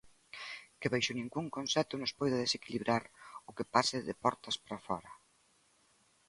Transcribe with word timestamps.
Que 0.79 0.91
baixo 0.93 1.11
ningún 1.17 1.47
concepto 1.57 1.93
nos 1.97 2.15
poida 2.19 2.41
desequilibrar 2.43 3.03
o 3.49 3.51
que 3.55 3.69
pase 3.73 3.97
de 4.07 4.15
portas 4.23 4.55
para 4.63 4.83
fóra. 4.87 5.11